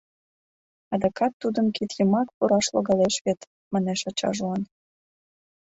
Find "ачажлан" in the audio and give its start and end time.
4.09-4.61